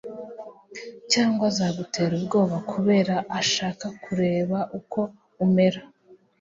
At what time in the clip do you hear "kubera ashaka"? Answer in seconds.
2.71-3.85